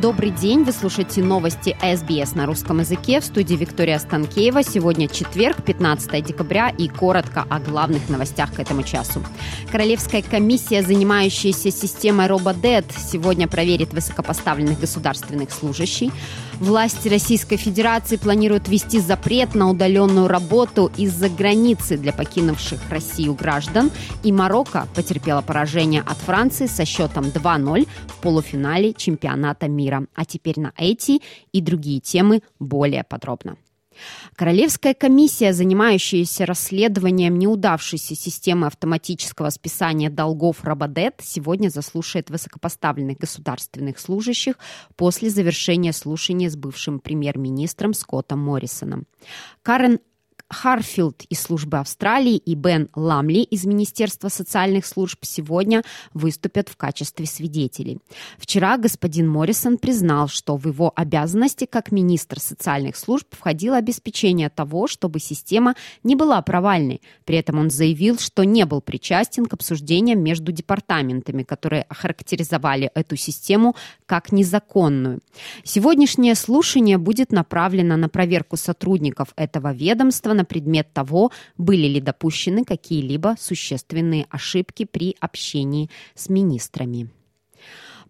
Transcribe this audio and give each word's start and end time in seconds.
Добрый 0.00 0.30
день, 0.30 0.64
вы 0.64 0.72
слушаете 0.72 1.22
новости 1.22 1.76
СБС 1.82 2.34
на 2.34 2.46
русском 2.46 2.80
языке 2.80 3.20
в 3.20 3.24
студии 3.26 3.54
Виктория 3.54 3.98
Станкеева. 3.98 4.62
Сегодня 4.62 5.08
четверг, 5.08 5.62
15 5.62 6.24
декабря 6.24 6.70
и 6.70 6.88
коротко 6.88 7.44
о 7.50 7.60
главных 7.60 8.08
новостях 8.08 8.54
к 8.54 8.60
этому 8.60 8.82
часу. 8.82 9.22
Королевская 9.70 10.22
комиссия, 10.22 10.80
занимающаяся 10.80 11.70
системой 11.70 12.28
RoboDead, 12.28 12.86
сегодня 12.96 13.46
проверит 13.46 13.92
высокопоставленных 13.92 14.80
государственных 14.80 15.50
служащих. 15.50 16.12
Власти 16.60 17.08
Российской 17.08 17.56
Федерации 17.56 18.16
планируют 18.16 18.68
ввести 18.68 19.00
запрет 19.00 19.54
на 19.54 19.68
удаленную 19.68 20.28
работу 20.28 20.90
из-за 20.96 21.28
границы 21.28 21.98
для 21.98 22.14
покинувших 22.14 22.80
Россию 22.88 23.34
граждан. 23.34 23.90
И 24.22 24.32
Марокко 24.32 24.88
потерпела 24.94 25.42
поражение 25.42 26.00
от 26.00 26.16
Франции 26.16 26.66
со 26.66 26.86
счетом 26.86 27.24
2-0 27.24 27.86
в 28.08 28.14
полуфинале 28.22 28.94
чемпионата 28.94 29.68
мира. 29.68 29.89
А 30.14 30.24
теперь 30.24 30.60
на 30.60 30.72
эти 30.76 31.20
и 31.52 31.60
другие 31.60 32.00
темы 32.00 32.42
более 32.58 33.04
подробно. 33.04 33.56
Королевская 34.36 34.94
комиссия, 34.94 35.52
занимающаяся 35.52 36.46
расследованием 36.46 37.38
неудавшейся 37.38 38.14
системы 38.14 38.66
автоматического 38.66 39.50
списания 39.50 40.10
долгов 40.10 40.64
Рободет, 40.64 41.16
сегодня 41.22 41.68
заслушает 41.68 42.30
высокопоставленных 42.30 43.18
государственных 43.18 43.98
служащих 43.98 44.54
после 44.96 45.30
завершения 45.30 45.92
слушания 45.92 46.50
с 46.50 46.56
бывшим 46.56 47.00
премьер-министром 47.00 47.92
Скоттом 47.94 48.40
Моррисоном. 48.40 49.06
Карен 49.62 50.00
Харфилд 50.50 51.22
из 51.28 51.40
службы 51.40 51.78
Австралии 51.78 52.36
и 52.36 52.54
Бен 52.54 52.88
Ламли 52.96 53.38
из 53.38 53.64
Министерства 53.64 54.28
социальных 54.28 54.84
служб 54.84 55.20
сегодня 55.22 55.84
выступят 56.12 56.68
в 56.68 56.76
качестве 56.76 57.24
свидетелей. 57.26 58.00
Вчера 58.36 58.76
господин 58.76 59.28
Моррисон 59.28 59.78
признал, 59.78 60.26
что 60.26 60.56
в 60.56 60.66
его 60.66 60.92
обязанности 60.96 61.66
как 61.66 61.92
министр 61.92 62.40
социальных 62.40 62.96
служб 62.96 63.28
входило 63.30 63.76
обеспечение 63.76 64.50
того, 64.50 64.88
чтобы 64.88 65.20
система 65.20 65.76
не 66.02 66.16
была 66.16 66.42
провальной. 66.42 67.00
При 67.24 67.36
этом 67.36 67.60
он 67.60 67.70
заявил, 67.70 68.18
что 68.18 68.42
не 68.42 68.66
был 68.66 68.80
причастен 68.80 69.46
к 69.46 69.54
обсуждениям 69.54 70.20
между 70.20 70.50
департаментами, 70.50 71.44
которые 71.44 71.82
охарактеризовали 71.82 72.90
эту 72.96 73.14
систему 73.14 73.76
как 74.04 74.32
незаконную. 74.32 75.20
Сегодняшнее 75.62 76.34
слушание 76.34 76.98
будет 76.98 77.30
направлено 77.30 77.96
на 77.96 78.08
проверку 78.08 78.56
сотрудников 78.56 79.28
этого 79.36 79.72
ведомства 79.72 80.39
на 80.40 80.44
предмет 80.44 80.92
того, 80.92 81.30
были 81.58 81.86
ли 81.86 82.00
допущены 82.00 82.64
какие-либо 82.64 83.36
существенные 83.38 84.26
ошибки 84.30 84.86
при 84.86 85.14
общении 85.20 85.90
с 86.14 86.30
министрами. 86.30 87.10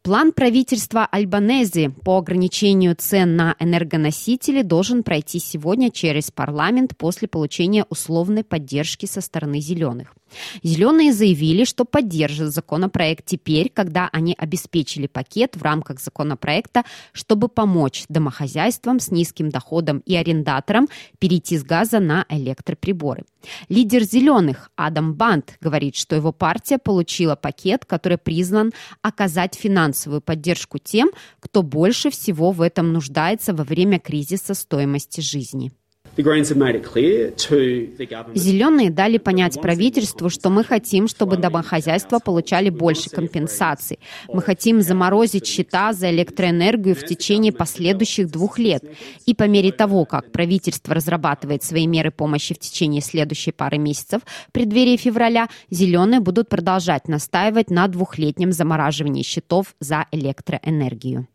План 0.03 0.33
правительства 0.33 1.05
Альбанези 1.05 1.89
по 1.89 2.17
ограничению 2.17 2.97
цен 2.97 3.37
на 3.37 3.55
энергоносители 3.59 4.63
должен 4.63 5.03
пройти 5.03 5.39
сегодня 5.39 5.91
через 5.91 6.31
парламент 6.31 6.97
после 6.97 7.29
получения 7.29 7.85
условной 7.91 8.43
поддержки 8.43 9.05
со 9.05 9.21
стороны 9.21 9.61
зеленых. 9.61 10.15
Зеленые 10.63 11.13
заявили, 11.13 11.65
что 11.65 11.85
поддержат 11.85 12.53
законопроект 12.53 13.27
теперь, 13.27 13.69
когда 13.69 14.09
они 14.13 14.35
обеспечили 14.39 15.07
пакет 15.07 15.57
в 15.57 15.63
рамках 15.63 16.01
законопроекта, 16.01 16.85
чтобы 17.13 17.49
помочь 17.49 18.05
домохозяйствам 18.09 19.01
с 19.01 19.11
низким 19.11 19.51
доходом 19.51 19.99
и 20.07 20.15
арендаторам 20.15 20.89
перейти 21.19 21.59
с 21.59 21.65
газа 21.65 22.01
на 22.01 22.25
электроприборы. 22.29 23.25
Лидер 23.69 24.03
«Зеленых» 24.05 24.71
Адам 24.77 25.15
Бант 25.15 25.57
говорит, 25.61 25.97
что 25.97 26.15
его 26.15 26.31
партия 26.31 26.79
получила 26.79 27.37
пакет, 27.37 27.85
который 27.85 28.19
призван 28.19 28.73
оказать 29.03 29.55
финансовую 29.55 29.90
поддержку 30.21 30.79
тем, 30.79 31.11
кто 31.41 31.63
больше 31.63 32.11
всего 32.11 32.53
в 32.53 32.61
этом 32.63 32.93
нуждается 32.93 33.55
во 33.55 33.65
время 33.65 33.99
кризиса 33.99 34.55
стоимости 34.55 35.21
жизни. 35.21 35.73
Зеленые 38.35 38.91
дали 38.91 39.19
понять 39.19 39.61
правительству, 39.61 40.29
что 40.29 40.51
мы 40.51 40.65
хотим, 40.65 41.09
чтобы 41.09 41.37
домохозяйства 41.37 42.19
получали 42.19 42.69
больше 42.71 43.11
компенсаций. 43.11 43.99
Мы 44.29 44.43
хотим 44.43 44.83
заморозить 44.83 45.47
счета 45.47 45.93
за 45.93 46.11
электроэнергию 46.11 46.95
в 46.95 47.05
течение 47.05 47.53
последующих 47.53 48.31
двух 48.31 48.59
лет. 48.59 48.83
И 49.27 49.35
по 49.35 49.45
мере 49.45 49.73
того, 49.73 50.05
как 50.05 50.33
правительство 50.33 50.95
разрабатывает 50.95 51.63
свои 51.63 51.87
меры 51.87 52.11
помощи 52.11 52.55
в 52.55 52.59
течение 52.59 53.01
следующей 53.01 53.53
пары 53.53 53.79
месяцев, 53.79 54.23
в 54.49 54.53
преддверии 54.53 54.97
февраля, 54.97 55.49
зеленые 55.71 56.21
будут 56.21 56.49
продолжать 56.49 57.09
настаивать 57.09 57.71
на 57.71 57.87
двухлетнем 57.89 58.53
замораживании 58.53 59.23
счетов 59.23 59.75
за 59.81 60.07
электроэнергию. 60.11 61.29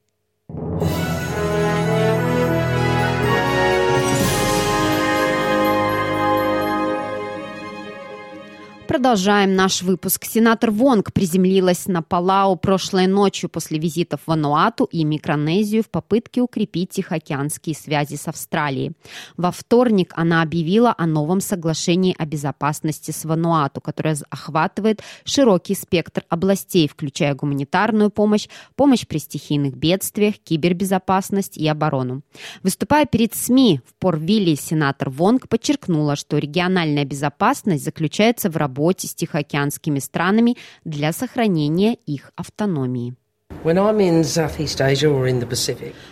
Продолжаем 8.96 9.56
наш 9.56 9.82
выпуск. 9.82 10.24
Сенатор 10.24 10.72
Вонг 10.72 11.12
приземлилась 11.12 11.86
на 11.88 12.02
Палау 12.02 12.56
прошлой 12.56 13.08
ночью 13.08 13.50
после 13.50 13.78
визитов 13.78 14.22
в 14.22 14.28
Вануату 14.30 14.86
и 14.86 15.04
Микронезию 15.04 15.84
в 15.84 15.90
попытке 15.90 16.40
укрепить 16.40 16.92
тихоокеанские 16.92 17.76
связи 17.76 18.16
с 18.16 18.30
Австралией. 18.30 18.94
Во 19.36 19.52
вторник 19.52 20.14
она 20.16 20.42
объявила 20.42 20.96
о 20.98 21.08
новом 21.08 21.42
соглашении 21.42 22.16
о 22.18 22.26
безопасности 22.26 23.12
с 23.12 23.26
Вануату, 23.26 23.82
которое 23.82 24.16
охватывает 24.30 25.02
широкий 25.26 25.76
спектр 25.76 26.24
областей, 26.30 26.88
включая 26.88 27.36
гуманитарную 27.36 28.12
помощь, 28.12 28.48
помощь 28.78 29.06
при 29.06 29.18
стихийных 29.18 29.76
бедствиях, 29.76 30.36
кибербезопасность 30.42 31.58
и 31.58 31.68
оборону. 31.68 32.22
Выступая 32.64 33.06
перед 33.06 33.36
СМИ 33.36 33.82
в 33.86 33.94
Порвилле, 34.00 34.56
сенатор 34.56 35.10
Вонг 35.10 35.50
подчеркнула, 35.50 36.16
что 36.16 36.38
региональная 36.38 37.04
безопасность 37.04 37.84
заключается 37.84 38.50
в 38.50 38.56
работе 38.56 38.85
работе 38.86 39.08
с 39.08 39.16
тихоокеанскими 39.16 40.00
странами 40.00 40.58
для 40.84 41.12
сохранения 41.12 41.96
их 42.06 42.32
автономии. 42.36 43.16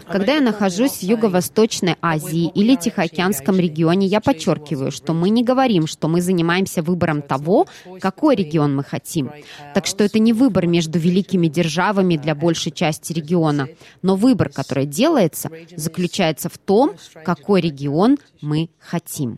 Когда 0.07 0.33
я 0.35 0.41
нахожусь 0.41 0.91
в 0.91 1.03
Юго-Восточной 1.03 1.95
Азии 2.01 2.51
или 2.55 2.75
Тихоокеанском 2.75 3.59
регионе, 3.59 4.07
я 4.07 4.21
подчеркиваю, 4.21 4.91
что 4.91 5.13
мы 5.13 5.29
не 5.29 5.43
говорим, 5.43 5.85
что 5.87 6.07
мы 6.07 6.21
занимаемся 6.21 6.81
выбором 6.81 7.21
того, 7.21 7.67
какой 7.99 8.35
регион 8.35 8.75
мы 8.75 8.83
хотим. 8.83 9.31
Так 9.75 9.85
что 9.85 10.03
это 10.03 10.19
не 10.19 10.33
выбор 10.33 10.67
между 10.67 10.97
великими 10.97 11.47
державами 11.47 12.17
для 12.17 12.33
большей 12.33 12.71
части 12.71 13.13
региона, 13.13 13.67
но 14.01 14.15
выбор, 14.15 14.49
который 14.49 14.85
делается, 14.85 15.49
заключается 15.75 16.49
в 16.49 16.57
том, 16.57 16.93
какой 17.23 17.61
регион 17.61 18.17
мы 18.41 18.69
хотим. 18.79 19.37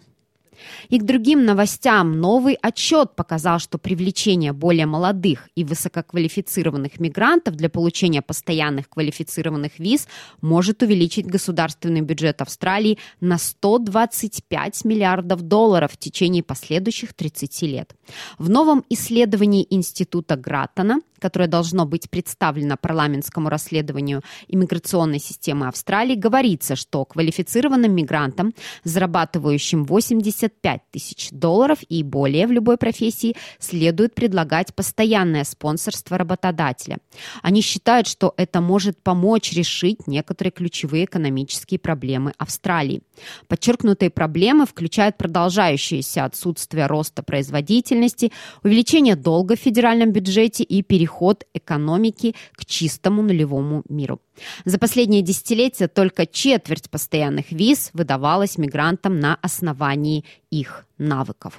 И 0.90 1.00
к 1.00 1.04
другим 1.04 1.46
новостям 1.46 2.20
новый 2.20 2.58
отчет 2.62 3.16
показал, 3.16 3.60
что 3.60 3.78
привлечение 3.78 4.54
более 4.54 4.86
молодых 4.86 5.50
и 5.56 5.64
высококвалифицированных 5.64 7.00
мигрантов 7.00 7.56
для 7.56 7.70
получения 7.70 8.22
постоянных 8.22 8.90
квалифицированных 8.90 9.80
виз 9.80 10.08
может 10.42 10.82
увеличить 10.82 11.26
государственный 11.26 12.02
бюджет 12.02 12.42
Австралии 12.42 12.98
на 13.20 13.38
125 13.38 14.86
миллиардов 14.86 15.42
долларов 15.42 15.94
в 15.94 15.98
течение 15.98 16.44
последующих 16.44 17.14
30 17.14 17.62
лет. 17.64 17.96
В 18.38 18.50
новом 18.50 18.84
исследовании 18.90 19.68
Института 19.70 20.36
Граттона 20.36 21.00
которое 21.20 21.48
должно 21.48 21.86
быть 21.86 22.10
представлено 22.10 22.78
парламентскому 22.78 23.50
расследованию 23.50 24.22
иммиграционной 24.48 25.20
системы 25.20 25.68
Австралии, 25.68 26.16
говорится, 26.16 26.76
что 26.76 27.06
квалифицированным 27.06 27.94
мигрантам, 27.94 28.54
зарабатывающим 28.84 29.86
85 29.86 30.82
тысяч 30.92 31.30
долларов 31.32 31.80
и 31.90 32.04
более 32.04 32.48
в 32.48 32.52
любой 32.52 32.78
профессии, 32.78 33.36
следует 33.60 34.16
предлагать 34.16 34.74
постоянное 34.74 35.44
спонсорство 35.44 36.18
работодателя. 36.18 36.98
Они 37.42 37.62
считают, 37.62 38.08
что 38.08 38.34
это 38.38 38.62
может 38.62 39.02
помочь 39.02 39.54
решить 39.54 40.08
некоторые 40.08 40.52
ключевые 40.52 41.06
экономические 41.06 41.80
проблемы 41.80 42.34
Австралии. 42.38 43.02
Подчеркнутые 43.48 44.10
проблемы 44.10 44.66
включают 44.66 45.18
продолжающееся 45.18 46.26
отсутствие 46.26 46.88
роста 46.88 47.24
производительности, 47.24 48.32
увеличение 48.64 49.16
долга 49.16 49.56
в 49.56 49.60
федеральном 49.60 50.12
бюджете 50.12 50.64
и 50.64 50.82
переход 50.82 51.15
переход 51.16 51.46
экономики 51.54 52.36
к 52.54 52.66
чистому 52.66 53.22
нулевому 53.22 53.84
миру. 53.90 54.20
За 54.66 54.78
последние 54.78 55.22
десятилетия 55.22 55.88
только 55.88 56.26
четверть 56.26 56.90
постоянных 56.90 57.52
виз 57.52 57.92
выдавалась 57.94 58.58
мигрантам 58.58 59.20
на 59.20 59.36
основании 59.42 60.24
их 60.52 60.86
навыков. 60.98 61.54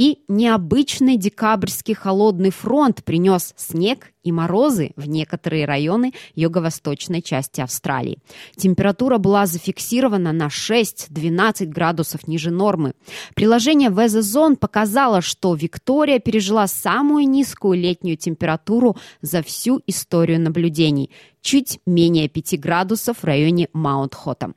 И 0.00 0.20
необычный 0.28 1.18
декабрьский 1.18 1.92
холодный 1.92 2.48
фронт 2.50 3.04
принес 3.04 3.52
снег 3.58 4.14
и 4.22 4.32
морозы 4.32 4.92
в 4.96 5.06
некоторые 5.06 5.66
районы 5.66 6.14
юго-восточной 6.34 7.20
части 7.20 7.60
Австралии. 7.60 8.16
Температура 8.56 9.18
была 9.18 9.44
зафиксирована 9.44 10.32
на 10.32 10.46
6-12 10.46 11.66
градусов 11.66 12.26
ниже 12.26 12.50
нормы. 12.50 12.94
Приложение 13.34 13.90
Zone 13.90 14.56
показало, 14.56 15.20
что 15.20 15.54
Виктория 15.54 16.18
пережила 16.18 16.66
самую 16.66 17.28
низкую 17.28 17.78
летнюю 17.78 18.16
температуру 18.16 18.96
за 19.20 19.42
всю 19.42 19.82
историю 19.86 20.40
наблюдений– 20.40 21.10
чуть 21.42 21.80
менее 21.84 22.28
5 22.28 22.58
градусов 22.58 23.18
в 23.18 23.24
районе 23.24 23.68
Маунт-Хоттам. 23.74 24.54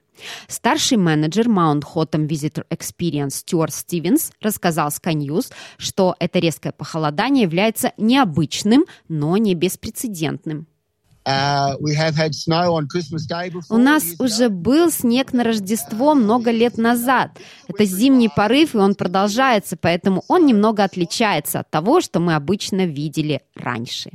Старший 0.48 0.98
менеджер 0.98 1.48
Mount 1.48 1.84
Hotham 1.94 2.28
Visitor 2.28 2.64
Experience 2.70 3.32
Стюарт 3.32 3.74
Стивенс 3.74 4.32
рассказал 4.42 4.90
Sky 4.90 5.14
News, 5.14 5.52
что 5.78 6.16
это 6.20 6.40
резкое 6.40 6.72
похолодание 6.72 7.44
является 7.44 7.94
необычным, 7.98 8.86
но 9.08 9.38
не 9.38 9.56
беспрецедентным. 9.56 10.68
Uh, 11.26 11.78
У 13.70 13.78
нас 13.78 14.04
уже 14.20 14.50
был 14.50 14.92
снег 14.92 15.32
на 15.32 15.46
Рождество 15.46 16.16
много 16.16 16.52
лет 16.52 16.78
назад. 16.78 17.40
Это 17.70 17.86
зимний 17.86 18.28
порыв, 18.28 18.76
и 18.76 18.78
он 18.78 18.94
продолжается, 18.94 19.78
поэтому 19.78 20.26
он 20.28 20.46
немного 20.46 20.84
отличается 20.84 21.62
от 21.62 21.72
того, 21.72 22.02
что 22.02 22.20
мы 22.20 22.36
обычно 22.36 22.86
видели 22.86 23.40
раньше. 23.56 24.12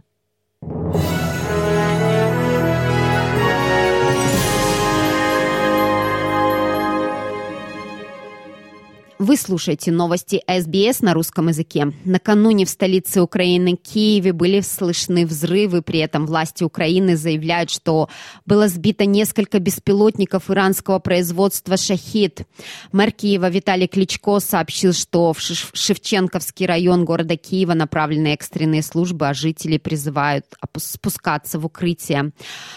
Вы 9.19 9.37
слушаете 9.37 9.91
новости 9.91 10.44
СБС 10.47 11.00
на 11.00 11.12
русском 11.12 11.49
языке. 11.49 11.93
Накануне 12.05 12.65
в 12.65 12.70
столице 12.70 13.20
Украины 13.20 13.75
Киеве 13.75 14.32
были 14.32 14.61
слышны 14.61 15.26
взрывы, 15.26 15.82
при 15.82 15.99
этом 15.99 16.25
власти 16.25 16.62
Украины 16.62 17.17
заявляют, 17.17 17.70
что 17.70 18.09
было 18.47 18.69
сбито 18.69 19.06
несколько 19.06 19.59
беспилотников 19.59 20.49
иранского 20.53 21.00
производства 21.00 21.76
«Шахид». 21.76 22.47
Мэр 22.93 23.11
Киева 23.11 23.49
Виталий 23.50 23.88
Кличко 23.88 24.38
сообщил, 24.38 24.93
что 24.93 25.32
в 25.32 25.41
Шевченковский 25.41 26.67
район 26.67 27.05
города 27.05 27.37
Киева 27.37 27.75
направлены 27.75 28.35
экстренные 28.35 28.85
службы, 28.85 29.26
а 29.26 29.35
жители 29.35 29.79
призывают 29.79 30.44
спускаться 30.76 31.59
в 31.59 31.67
укрытие. 31.67 32.31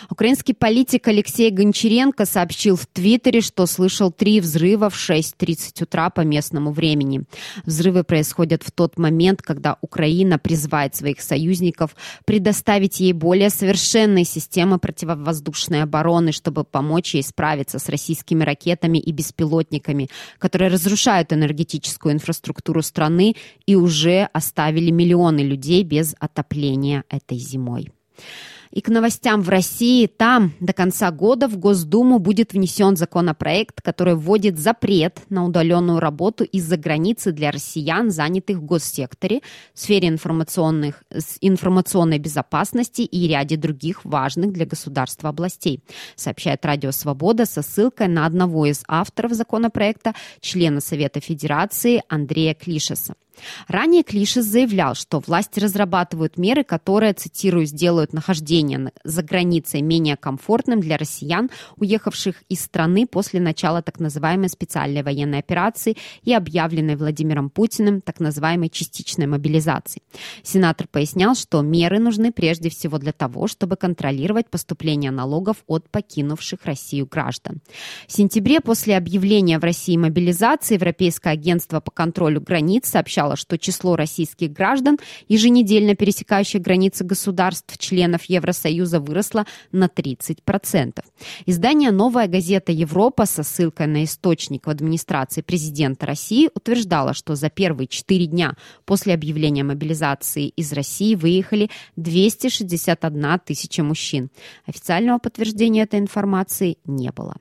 Украинский 0.09 0.55
политик 0.55 1.07
Алексей 1.07 1.51
Гончаренко 1.51 2.25
сообщил 2.25 2.77
в 2.77 2.87
Твиттере, 2.87 3.41
что 3.41 3.67
слышал 3.67 4.11
три 4.11 4.41
взрыва 4.41 4.89
в 4.89 4.95
6.30 4.95 5.83
утра 5.83 6.09
по 6.09 6.30
местному 6.31 6.71
времени. 6.71 7.23
Взрывы 7.65 8.03
происходят 8.03 8.63
в 8.63 8.71
тот 8.71 8.97
момент, 8.97 9.41
когда 9.41 9.77
Украина 9.81 10.39
призывает 10.39 10.95
своих 10.95 11.21
союзников 11.21 11.95
предоставить 12.25 12.99
ей 12.99 13.13
более 13.13 13.49
совершенные 13.49 14.25
системы 14.25 14.79
противовоздушной 14.79 15.83
обороны, 15.83 16.31
чтобы 16.31 16.63
помочь 16.63 17.15
ей 17.15 17.23
справиться 17.23 17.77
с 17.77 17.89
российскими 17.89 18.43
ракетами 18.43 18.97
и 18.97 19.11
беспилотниками, 19.11 20.09
которые 20.39 20.69
разрушают 20.69 21.33
энергетическую 21.33 22.13
инфраструктуру 22.13 22.81
страны 22.81 23.35
и 23.65 23.75
уже 23.75 24.29
оставили 24.33 24.91
миллионы 24.91 25.41
людей 25.41 25.83
без 25.83 26.15
отопления 26.19 27.03
этой 27.09 27.37
зимой. 27.37 27.91
И 28.71 28.81
к 28.81 28.87
новостям 28.87 29.41
в 29.41 29.49
России. 29.49 30.07
Там 30.07 30.53
до 30.59 30.73
конца 30.73 31.11
года 31.11 31.47
в 31.47 31.57
Госдуму 31.57 32.19
будет 32.19 32.53
внесен 32.53 32.95
законопроект, 32.95 33.81
который 33.81 34.15
вводит 34.15 34.57
запрет 34.57 35.19
на 35.29 35.45
удаленную 35.45 35.99
работу 35.99 36.43
из-за 36.43 36.77
границы 36.77 37.31
для 37.31 37.51
россиян, 37.51 38.11
занятых 38.11 38.57
в 38.57 38.65
госсекторе, 38.65 39.41
в 39.73 39.79
сфере 39.79 40.07
информационных, 40.07 41.03
информационной 41.41 42.19
безопасности 42.19 43.01
и 43.01 43.27
ряде 43.27 43.57
других 43.57 44.05
важных 44.05 44.53
для 44.53 44.65
государства 44.65 45.29
областей, 45.29 45.83
сообщает 46.15 46.65
Радио 46.65 46.91
Свобода 46.91 47.45
со 47.45 47.61
ссылкой 47.61 48.07
на 48.07 48.25
одного 48.25 48.65
из 48.65 48.83
авторов 48.87 49.33
законопроекта, 49.33 50.13
члена 50.39 50.79
Совета 50.79 51.19
Федерации 51.19 52.03
Андрея 52.07 52.53
Клишеса. 52.53 53.15
Ранее 53.67 54.03
Клишес 54.03 54.45
заявлял, 54.45 54.95
что 54.95 55.19
власти 55.19 55.59
разрабатывают 55.59 56.37
меры, 56.37 56.63
которые, 56.63 57.13
цитирую, 57.13 57.65
сделают 57.65 58.13
нахождение 58.13 58.91
за 59.03 59.23
границей 59.23 59.81
менее 59.81 60.17
комфортным 60.17 60.79
для 60.79 60.97
россиян, 60.97 61.49
уехавших 61.77 62.43
из 62.49 62.61
страны 62.61 63.07
после 63.07 63.39
начала 63.39 63.81
так 63.81 63.99
называемой 63.99 64.49
специальной 64.49 65.03
военной 65.03 65.39
операции 65.39 65.97
и 66.23 66.33
объявленной 66.33 66.95
Владимиром 66.95 67.49
Путиным 67.49 68.01
так 68.01 68.19
называемой 68.19 68.69
частичной 68.69 69.27
мобилизации. 69.27 70.01
Сенатор 70.43 70.87
пояснял, 70.87 71.35
что 71.35 71.61
меры 71.61 71.99
нужны 71.99 72.31
прежде 72.31 72.69
всего 72.69 72.97
для 72.97 73.11
того, 73.11 73.47
чтобы 73.47 73.75
контролировать 73.75 74.49
поступление 74.49 75.11
налогов 75.11 75.57
от 75.67 75.89
покинувших 75.89 76.59
Россию 76.65 77.07
граждан. 77.07 77.61
В 78.07 78.13
сентябре 78.13 78.61
после 78.61 78.97
объявления 78.97 79.59
в 79.59 79.63
России 79.63 79.97
мобилизации 79.97 80.75
Европейское 80.75 81.33
агентство 81.33 81.79
по 81.79 81.91
контролю 81.91 82.41
границ 82.41 82.87
сообщало, 82.87 83.20
сообщала, 83.21 83.35
что 83.35 83.57
число 83.57 83.95
российских 83.95 84.51
граждан, 84.51 84.97
еженедельно 85.27 85.95
пересекающих 85.95 86.61
границы 86.61 87.03
государств, 87.03 87.77
членов 87.77 88.23
Евросоюза, 88.25 88.99
выросло 88.99 89.45
на 89.71 89.85
30%. 89.85 90.99
Издание 91.45 91.91
«Новая 91.91 92.27
газета 92.27 92.71
Европа» 92.71 93.25
со 93.25 93.43
ссылкой 93.43 93.87
на 93.87 94.03
источник 94.03 94.67
в 94.67 94.69
администрации 94.69 95.41
президента 95.41 96.05
России 96.05 96.49
утверждало, 96.53 97.13
что 97.13 97.35
за 97.35 97.49
первые 97.49 97.87
четыре 97.87 98.25
дня 98.25 98.55
после 98.85 99.13
объявления 99.13 99.63
мобилизации 99.63 100.47
из 100.47 100.73
России 100.73 101.15
выехали 101.15 101.69
261 101.95 103.39
тысяча 103.45 103.83
мужчин. 103.83 104.29
Официального 104.65 105.19
подтверждения 105.19 105.83
этой 105.83 105.99
информации 105.99 106.77
не 106.85 107.11
было. 107.11 107.35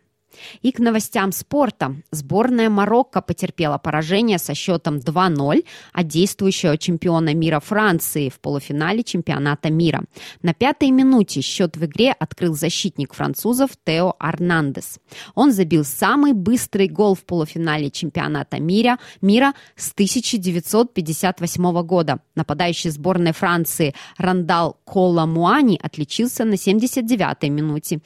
И 0.63 0.73
к 0.73 0.79
новостям 0.79 1.33
спорта. 1.33 1.97
Сборная 2.11 2.71
Марокко 2.71 3.21
потерпела 3.21 3.79
поражение 3.79 4.39
со 4.39 4.55
счетом 4.55 4.97
2-0 4.99 5.65
от 5.93 6.07
действующего 6.07 6.77
чемпиона 6.79 7.35
мира 7.35 7.61
Франции 7.61 8.29
в 8.29 8.41
полуфинале 8.41 9.03
чемпионата 9.03 9.71
мира. 9.71 10.05
На 10.43 10.55
пятой 10.55 10.91
минуте 10.91 11.41
счет 11.41 11.77
в 11.77 11.85
игре 11.85 12.13
открыл 12.13 12.55
защитник 12.55 13.15
французов 13.15 13.71
Тео 13.85 14.15
Арнандес. 14.19 14.99
Он 15.35 15.53
забил 15.53 15.85
самый 15.85 16.33
быстрый 16.33 16.89
гол 16.89 17.15
в 17.15 17.25
полуфинале 17.25 17.91
чемпионата 17.91 18.61
мира, 18.61 18.99
мира 19.21 19.55
с 19.77 19.93
1958 19.93 21.83
года. 21.83 22.21
Нападающий 22.35 22.91
сборной 22.91 23.33
Франции 23.33 23.95
Рандал 24.17 24.79
Кола 24.85 25.27
Муани 25.27 25.79
отличился 25.83 26.45
на 26.45 26.55
79-й 26.55 27.49
минуте 27.49 28.01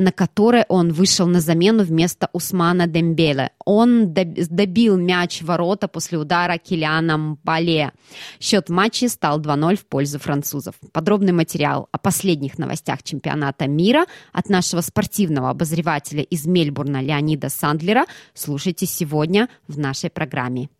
на 0.00 0.12
которой 0.12 0.64
он 0.68 0.92
вышел 0.92 1.26
на 1.26 1.40
замену 1.40 1.84
вместо 1.84 2.30
Усмана 2.32 2.86
Дембеле. 2.86 3.50
Он 3.66 4.14
добил 4.14 4.96
мяч 4.96 5.42
в 5.42 5.44
ворота 5.44 5.88
после 5.88 6.16
удара 6.16 6.56
Килианом 6.56 7.38
Бале. 7.44 7.92
Счет 8.40 8.70
матча 8.70 9.10
стал 9.10 9.40
2-0 9.40 9.76
в 9.76 9.84
пользу 9.84 10.18
французов. 10.18 10.74
Подробный 10.92 11.32
материал 11.32 11.88
о 11.92 11.98
последних 11.98 12.58
новостях 12.58 13.02
чемпионата 13.02 13.68
мира 13.68 14.06
от 14.32 14.48
нашего 14.48 14.80
спортивного 14.80 15.50
обозревателя 15.50 16.22
из 16.22 16.46
Мельбурна 16.46 17.02
Леонида 17.02 17.50
Сандлера 17.50 18.06
слушайте 18.32 18.86
сегодня 18.86 19.50
в 19.68 19.78
нашей 19.78 20.08
программе. 20.08 20.70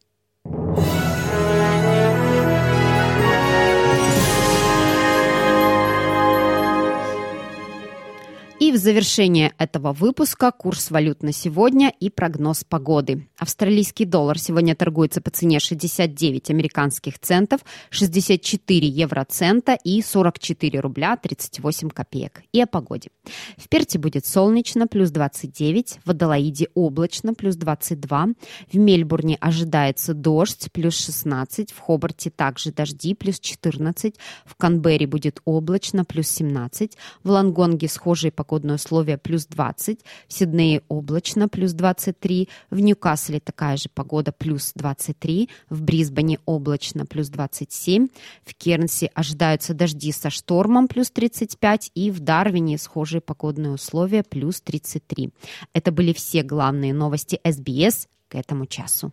В 8.71 8.77
завершение 8.77 9.53
этого 9.59 9.93
выпуска 9.93 10.53
курс 10.53 10.93
валют 10.93 11.25
на 11.25 11.33
сегодня 11.33 11.93
и 11.99 12.09
прогноз 12.09 12.63
погоды. 12.63 13.27
Австралийский 13.37 14.05
доллар 14.05 14.39
сегодня 14.39 14.77
торгуется 14.77 15.21
по 15.21 15.31
цене 15.31 15.59
69 15.59 16.51
американских 16.51 17.19
центов, 17.19 17.63
64 17.91 18.87
евроцента 18.87 19.77
и 19.83 20.01
44 20.01 20.79
рубля 20.79 21.17
38 21.17 21.89
копеек. 21.91 22.43
И 22.53 22.63
о 22.63 22.69
погоде. 22.69 23.11
В 23.57 23.69
Перте 23.69 23.99
будет 23.99 24.25
солнечно, 24.25 24.87
плюс 24.87 25.11
29, 25.11 25.99
в 26.05 26.11
Адалаиде 26.11 26.69
облачно, 26.75 27.35
плюс 27.35 27.57
22, 27.57 28.29
в 28.73 28.77
Мельбурне 28.77 29.37
ожидается 29.41 30.15
дождь, 30.15 30.69
плюс 30.71 30.97
16, 30.97 31.73
в 31.73 31.79
Хобарте 31.81 32.31
также 32.31 32.71
дожди, 32.71 33.15
плюс 33.15 33.41
14, 33.41 34.15
в 34.45 34.55
Канберре 34.55 35.09
будет 35.09 35.41
облачно, 35.45 36.05
плюс 36.05 36.29
17, 36.29 36.97
в 37.25 37.31
Лангонге 37.31 37.89
схожие 37.89 38.31
погоды 38.31 38.60
погодные 38.61 38.75
условия 38.75 39.17
плюс 39.17 39.47
20, 39.47 40.01
в 40.29 40.33
Сиднее 40.33 40.83
облачно 40.89 41.49
плюс 41.49 41.73
23, 41.73 42.49
в 42.71 42.81
Ньюкасле 42.81 43.41
такая 43.41 43.77
же 43.77 43.89
погода 43.89 44.33
плюс 44.33 44.73
23, 44.75 45.49
в 45.71 45.83
Брисбене 45.83 46.39
облачно 46.45 47.07
плюс 47.07 47.29
27, 47.29 48.09
в 48.45 48.55
Кернсе 48.55 49.11
ожидаются 49.15 49.75
дожди 49.75 50.13
со 50.13 50.31
штормом 50.31 50.89
плюс 50.89 51.11
35 51.11 51.93
и 51.95 52.11
в 52.11 52.21
Дарвине 52.21 52.77
схожие 52.79 53.21
погодные 53.21 53.73
условия 53.73 54.23
плюс 54.23 54.61
33. 54.61 55.31
Это 55.73 55.93
были 55.93 56.13
все 56.13 56.43
главные 56.43 56.93
новости 56.93 57.41
СБС 57.45 58.09
к 58.29 58.35
этому 58.35 58.67
часу. 58.67 59.13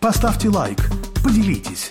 Поставьте 0.00 0.48
лайк, 0.48 0.90
поделитесь 1.22 1.90